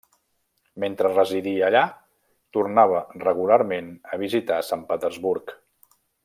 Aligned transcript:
Mentre 0.83 1.11
residia 1.11 1.67
allà, 1.67 1.83
tornava 2.57 3.03
regularment 3.27 3.93
a 4.17 4.21
visitar 4.23 4.59
Sant 4.71 4.89
Petersburg. 4.93 5.55